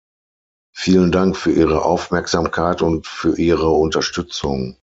Vielen 0.75 1.11
Dank 1.11 1.37
für 1.37 1.51
Ihre 1.51 1.85
Aufmerksamkeit 1.85 2.81
und 2.81 3.05
für 3.05 3.37
Ihre 3.37 3.67
Unterstützung. 3.69 4.77